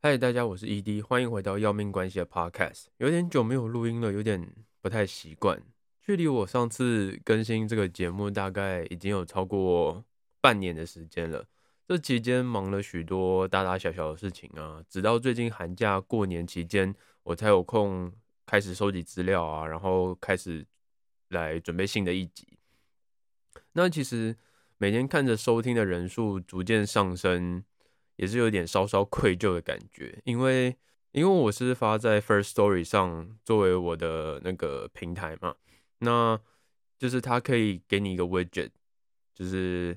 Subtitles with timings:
[0.00, 2.86] 嗨，大家，我是 ED，欢迎回到要命关系的 Podcast。
[2.96, 5.62] 有点久没有录音了，有点不太习惯。
[6.00, 10.02] 距离我上次更新这个节目，大概已经有超过
[10.40, 11.44] 半年的时间了。
[11.86, 16.94] 这期间忙了许多大大小小的事情啊，直到最近寒假过年期间，
[17.28, 18.12] 我才有空
[18.44, 20.66] 开始收集资料啊，然后开始
[21.28, 22.58] 来准备新的一集。
[23.72, 24.36] 那其实
[24.76, 27.64] 每天看着收听的人数逐渐上升。
[28.20, 30.76] 也是有点稍稍愧疚的感觉，因为
[31.12, 35.54] 因为我是发在 First Story 上作为我的那个平台嘛，
[36.00, 36.40] 那
[36.98, 38.70] 就是它可以给你一个 widget，
[39.32, 39.96] 就是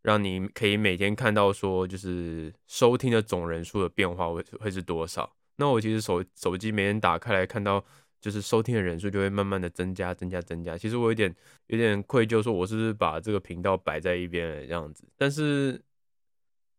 [0.00, 5.36] 让你可以每天看到说就是收听的总人数的变化会会是多少。
[5.60, 7.84] 那我其实手手机每天打开来看到
[8.20, 10.76] 就是收听的人数就会慢慢的增加增加增加。
[10.76, 11.32] 其实我有点
[11.68, 15.80] 有点愧疚，说我是不是把这个频道摆在一边这样子，但是。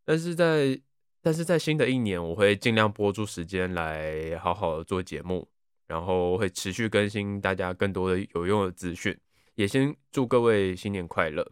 [0.04, 0.76] 但是在
[1.22, 5.48] 但是在新的一年，我会尽量播出时间来好好做节目，
[5.86, 9.16] 然后会持续更新大家更多的有用的资讯。
[9.54, 11.48] 也先祝各位新年快乐。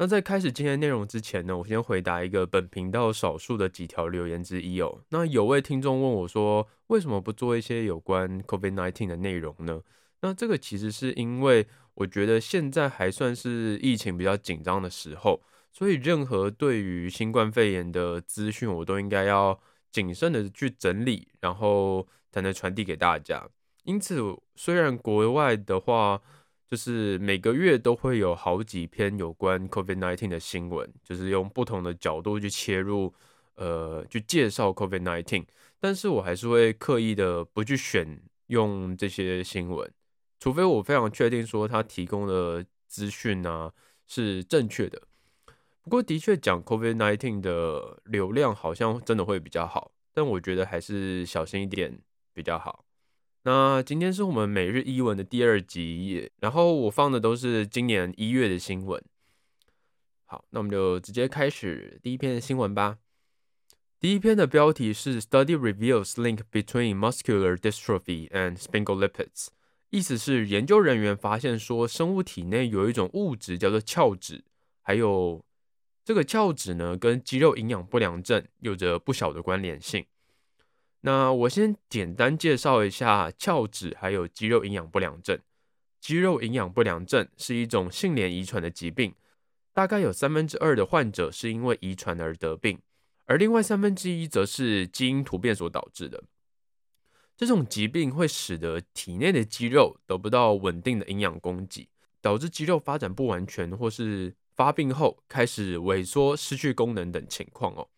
[0.00, 5.02] 那在开始今天内容之前呢，我先回答一个本频道少数的几条留言之一哦。
[5.10, 9.82] 那有位听众问我说，为什么不做一些有关 COVID-19 的内容呢？
[10.22, 15.42] 那这个其实是因为我觉得现在还算是疫情比较紧张的时候。
[15.70, 19.60] 所以，任何对于新冠肺炎的资讯，我都应该要
[19.92, 23.46] 谨慎的去整理，然后才能传递给大家。
[23.84, 24.18] 因此，
[24.56, 26.22] 虽然国外的话，
[26.70, 33.12] 就是每个月都会有好几篇有关 COVID-19 的新闻，就是用不同的角度去切入，
[33.56, 35.46] 呃，去介绍 COVID-19，
[35.80, 39.92] 但是我还是会刻意的不去选用这些新闻，
[40.38, 43.72] 除非我非常确定说他提供的资讯呢
[44.06, 45.02] 是正确的。
[45.82, 51.98] 不过，的确讲 COVID-19 的流量好像真的会比较好，但我觉得还是小心一点
[52.32, 52.84] 比较好。
[53.42, 59.02] 那今天是我们每日一文的第二集，然后我放的都是今年一月的新闻。
[60.26, 62.98] 好，那我们就直接开始第一篇的新闻吧。
[63.98, 69.48] 第一篇的标题是 “Study reveals link between muscular dystrophy and spingle lipids
[69.90, 74.44] 意思是研究人员发现说，生物体内有一种物质叫做鞘脂，
[74.82, 75.44] 还有。
[76.02, 80.04] 这个鞘脂呢，跟肌肉营养不良症有着不小的关联性。
[81.00, 85.38] 那我先简单介绍一下鞘脂还有肌肉营养不良症。
[86.00, 89.14] 肌肉营养不良症是一种性联遗传的疾病，
[89.72, 92.80] 大概有三分之二的患者是因为遗传而得病，
[93.26, 96.24] 而另外三分之一则是基因突变所导致的。
[97.36, 101.88] 这种疾病会使得体内的肌肉得不到稳定的营养供给，
[102.20, 104.34] 导致肌肉发展不完全或是。
[104.56, 107.88] 发病后开始萎缩、失去功能等情况哦，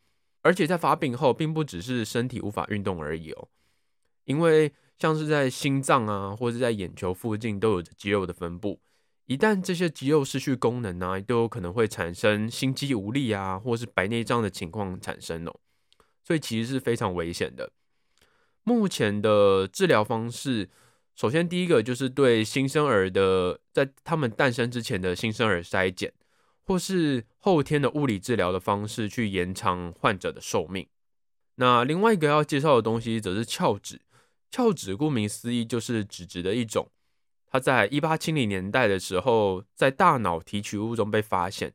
[0.42, 3.48] 而且在发病后，并不只是身体无法运动而已哦，
[4.24, 8.80] 因为像是在心脏啊，或者在眼球附近都有着肌肉的分布，
[9.26, 15.60] 一旦这些肌肉失去功能呢，都有可能会产生心肌无力啊，或是白内障的情况产生哦，
[16.24, 17.70] 所以其实是非常危险的。
[18.64, 20.70] 目前的治疗方式，
[21.16, 26.12] 首先第一个就是对新生儿的，在他们诞生之前的新生儿筛检。
[26.64, 30.86] 或是后天的物理治疗的方式去延长患者的寿命。
[31.56, 34.00] 那另外一个要介绍的东西则是鞘脂。
[34.50, 36.90] 鞘脂顾名思义就是脂质的一种。
[37.50, 41.74] 它在一八七零年代的时候，在大脑提取物中被发现，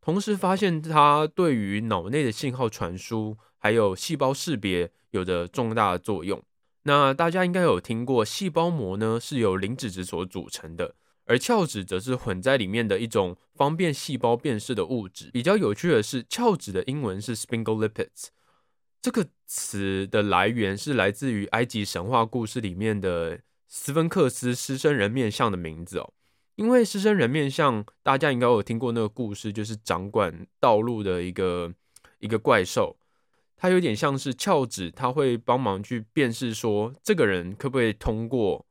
[0.00, 6.42] 同时发现它对于脑内的信号传输还有细胞识别有着重大的作用。
[6.84, 10.94] 那大家应该有听过，细胞膜呢是由磷脂质所组成的。
[11.26, 15.30] 而鞘脂则是混在里面的一种方便细胞辨识的物质。
[15.32, 18.28] 比较有趣的是，鞘脂的英文是 sphingolipids，
[19.02, 26.12] 这个词的来源是来自于埃及神话故事里面的斯芬克斯狮身人面像的名字哦。
[26.54, 31.74] 因为狮身人面像，大家应该有听过那个故事，就是掌管道路的一个
[32.18, 32.96] 一个怪兽，
[33.56, 38.64] 它有点像是鞘脂，它会帮忙去辨识说这个人可不可以通过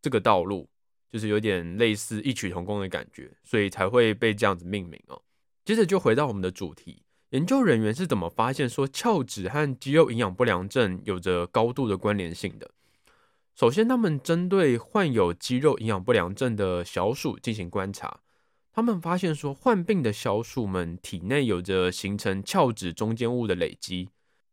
[0.00, 0.68] 这个道路。
[1.12, 5.20] 就是有点类似异曲同工的感觉，所以才会被这样子命名哦。
[5.64, 12.70] 接着就回到我们的主题，研究人员是怎么发现说鞘脂和肌肉营养不良症有着高度的关联性的？
[13.54, 18.20] 首先，他们针对患有肌肉营养不良症的小鼠进行观察，
[18.72, 24.08] 他们发现说患病的小鼠们体内有着形成鞘脂中间物的累积，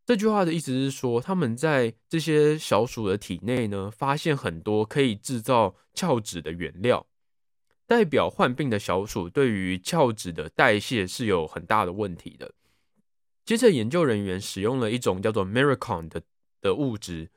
[0.09, 7.06] 这句话的意思是说，他们在这些小鼠的体内呢，发现很多可以制造鞘脂的原料，
[7.85, 12.56] 代表患病的小鼠对于鞘脂的代谢是有很大的问题的。
[13.45, 16.23] 接着，研究人员使用了一种叫做 Miracon 的
[16.59, 17.29] 的物质，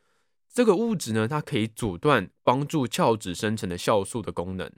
[0.50, 4.72] 这个物质呢，它可以阻断帮助鞘脂生成的酵素的功能。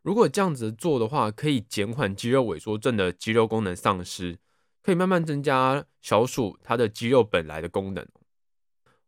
[0.00, 4.38] 如果这样子做的话，可以减缓肌肉萎缩症的肌肉功能丧失。
[4.84, 8.06] 可以慢慢增加小鼠它的肌肉本来的功能，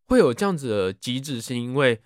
[0.06, 2.00] 会有这样子的机制，是因为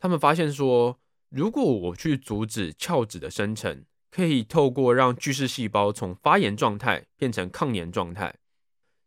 [0.00, 0.98] 他们发现说，
[1.28, 8.34] 如果我去阻止鞘脂的生成，可以透过让巨噬细胞从发炎状态变成抗炎状态。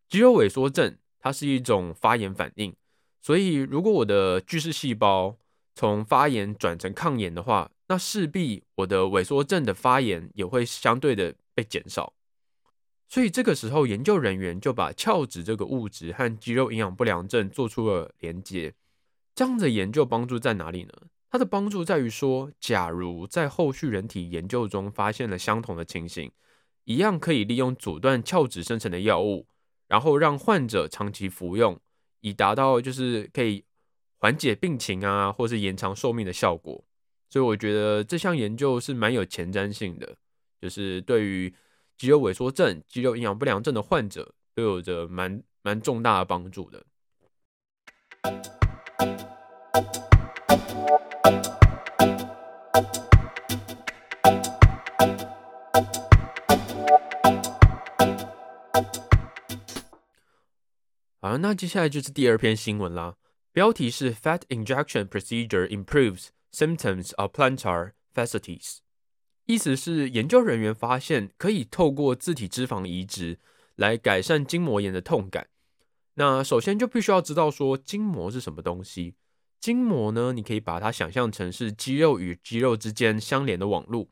[0.07, 2.73] 肌肉萎缩症它是一种发炎反应，
[3.21, 5.37] 所以如果我的巨噬细胞
[5.75, 12.13] 从发炎转成抗炎的话，那势必我的萎缩症的发炎也会相对的被减少。
[13.11, 18.73] 所以这个时候，研究人员就把鞘脂这个物质和肌肉营养不良症做出了连接。
[19.35, 20.93] 这样的研究帮助在哪里呢？
[21.29, 26.31] 它的帮助在于说，假如在后续人体研究中发现了相同的情形，
[26.85, 29.45] 一样可以利用阻断鞘脂生成的药物，
[29.89, 31.77] 然后让患者长期服用，
[32.21, 33.65] 以达到就是可以
[34.19, 36.81] 缓解病情啊，或是延长寿命的效果。
[37.29, 40.15] 所以我觉得这项研究是蛮有前瞻性的，
[40.61, 41.53] 就是对于。
[42.01, 46.83] 肌肉萎缩症、肌肉营养不良症的患者都有着蛮蛮重大的帮助的。
[61.19, 63.17] 好，那接下来就是第二篇新闻啦，
[63.51, 68.79] 标题是 “Fat Injection Procedure Improves Symptoms of Plantar Fasciitis”。
[69.45, 73.39] 意思是，研究人员发现可以透过自体脂肪移植
[73.75, 75.47] 来改善筋膜炎的痛感。
[76.15, 79.15] 那首先就必须要知道说筋膜是什么东西。
[79.59, 84.07] 筋膜呢，你可以把它想象成是肌肉与肌肉之间相连的网络，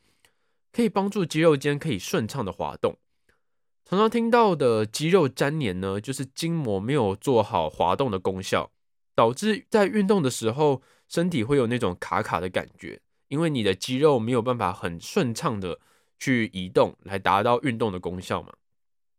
[0.72, 2.98] 可以帮助肌肉间可以顺畅的滑动。
[3.86, 8.72] 常常听到的肌肉粘连呢，就是筋膜没有做好滑动的功效，
[9.16, 13.02] 导致在运动的时候身体会有那种卡卡的感觉。
[13.30, 15.80] 因为你的肌肉没有办法很顺畅的
[16.20, 18.54] 去移动，来达到运动的功效嘛。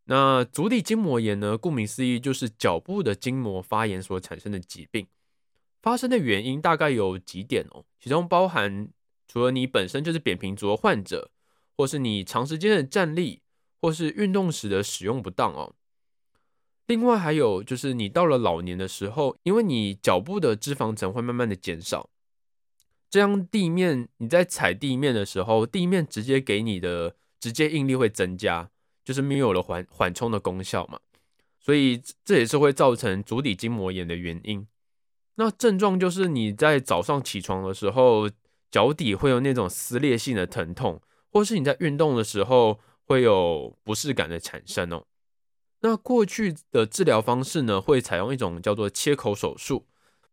[0.04, 1.56] 那足底筋膜炎呢？
[1.56, 5.06] 顾名思义，就是脚部的筋膜发炎所产生的疾病。
[5.80, 8.90] 发生的原因大概有几点哦，其中包含
[9.26, 11.30] 除了你本身就是扁平足的患者，
[11.76, 13.40] 或是你长时间的站立，
[13.80, 15.74] 或是运动时的使用不当哦。
[16.86, 22.09] 另外还有就是你到了老年的时候，因为你脚部的脂肪层会慢慢的减少。
[23.10, 28.70] 这样地面你在踩地面的时候，地面直接给你的直接应力会增加，
[29.04, 31.00] 就是没有了缓缓冲的功效嘛，
[31.58, 34.66] 所以这也是会造成足底筋膜炎的原因。
[35.34, 38.30] 那症状就是你在早上起床的时候，
[38.70, 41.00] 脚底会有那种撕裂性的疼痛，
[41.32, 45.04] 或是你在运动的时候会有不适感的产生哦。
[45.80, 49.86] 那过去的治疗方式呢，会采用一种叫做切口手术。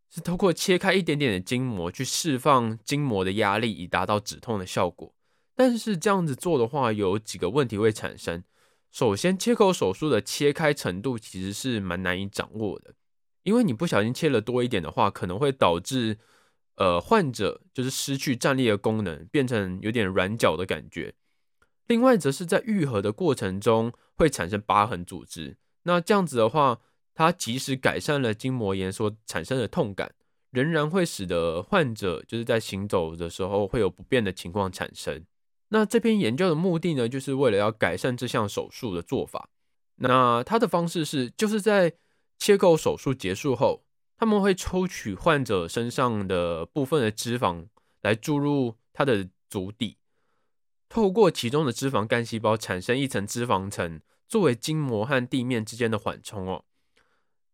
[0.09, 5.13] 是通过切开一点点的筋膜去释放筋膜的压力，以达到止痛的效果。
[5.55, 8.43] 但是这样子做的话，有几个问题会产生。
[8.91, 12.93] 首先，切口手术的切开程度其实是蛮难以掌握的，
[13.43, 16.17] 因为你不小心切了多一点的话，可能会导致
[16.75, 21.13] 呃患者就是失去站立的功能，变成有点软脚的感觉。
[21.87, 25.57] 另外，则是在愈合的过程中会产生疤痕组织。
[25.83, 26.79] 那这样子的话，
[27.17, 30.13] 它即使改善了筋膜炎所产生的痛感，
[30.51, 35.25] 仍然会使得患者就是在行走的时候会有不便的情况产生。
[35.69, 39.49] 那这篇研究的目的呢，就是为了要改善这项手术的做法。
[39.95, 41.93] 那它的方式是，就是在
[42.37, 43.83] 切口手术结束后，
[44.15, 47.65] 他们会抽取患者身上的部分的脂肪
[48.03, 49.97] 来注入他的足底，
[50.87, 56.63] 透过其中的脂肪干细胞产生一层脂肪层，作为筋膜和地面之间的缓冲哦。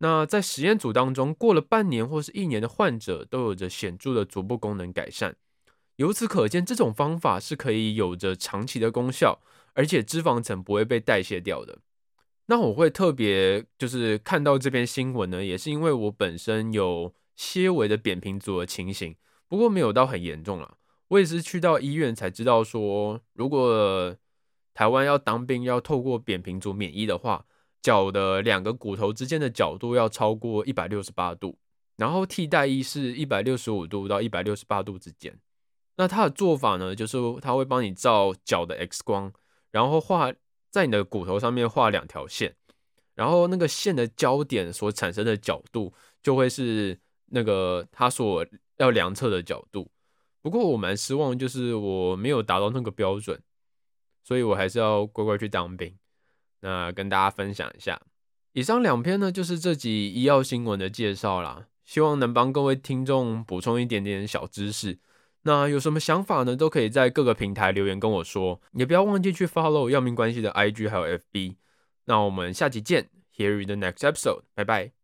[0.04, 5.38] 那在实验组当中，过了半年或是一年的患者都有着显著的足部功能改善。
[5.96, 9.40] 由此可见，这种方法是可以有着长期的功效，
[9.74, 11.80] 而且脂肪层不会被代谢掉的。
[12.48, 19.16] 那我会特别就是看到这篇新闻呢，也是因为我本身有些微的扁平足的情形，
[19.48, 20.76] 不过没有到很严重了。
[21.08, 24.14] 我也是去到医院才知道说，如果
[24.74, 27.46] 台湾要当兵要透过扁平足免疫的话。
[27.84, 31.60] 脚的两个骨头之间的角度要超过一百六十八度，
[31.98, 35.38] 然后替代役是一百六十五度到一百六十八度之间。
[35.98, 39.32] 那他的做法呢，就是他会帮你照脚的 X 光，
[39.70, 40.34] 然后画
[40.72, 42.56] 在你的骨头上面画两条线，
[43.14, 46.98] 然后那个线的焦点所产生的角度就会是
[47.28, 48.44] 那个它所
[48.78, 49.92] 要量测的角度。
[50.42, 53.40] 不过我蛮失望，就是我没有达到那个标准，
[54.24, 55.96] 所以我还是要乖乖去当兵。
[56.64, 58.02] 那跟大家分享一下，
[58.54, 64.98] 以上两篇呢就是这集医药新闻的介绍啦，希望能帮各位听众补充一点点小知识。
[65.42, 66.56] 那有什么想法呢？
[66.56, 71.58] 都可以在各个平台留言跟我说，也不要忘记去 follow 药明关系的 IG 还有 FB。
[72.06, 75.03] 那我们下集见，Here is the next episode，拜拜。